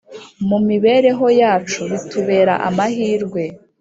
mumibereho 0.47 1.25
yacu 1.41 1.81
bitubera 1.91 2.53
amahirwe 2.67 3.43